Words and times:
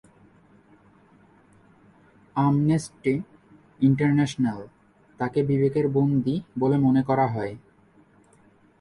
Amnesty 2.35 3.13
International 3.79 4.59
তাকে 5.19 5.39
"বিবেকের 5.43 5.85
বন্দী" 5.87 6.35
বলে 6.59 6.77
মনে 6.77 7.01
করে। 7.03 7.53